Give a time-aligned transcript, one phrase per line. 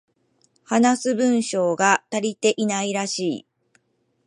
[0.63, 3.47] 話す文章が足りていないらしい